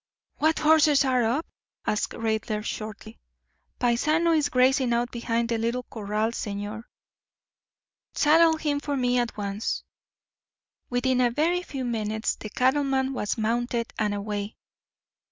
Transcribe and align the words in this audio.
"What 0.37 0.57
horses 0.57 1.05
are 1.05 1.23
up?" 1.23 1.45
asked 1.85 2.13
Raidler 2.15 2.63
shortly. 2.65 3.19
"Paisano 3.79 4.31
is 4.31 4.49
grazing 4.49 4.93
out 4.93 5.11
behind 5.11 5.49
the 5.49 5.59
little 5.59 5.83
corral, 5.83 6.31
señor." 6.31 6.85
"Saddle 8.15 8.57
him 8.57 8.79
for 8.79 8.97
me 8.97 9.19
at 9.19 9.37
once." 9.37 9.83
Within 10.89 11.21
a 11.21 11.29
very 11.29 11.61
few 11.61 11.85
minutes 11.85 12.33
the 12.35 12.49
cattleman 12.49 13.13
was 13.13 13.37
mounted 13.37 13.93
and 13.99 14.15
away. 14.15 14.55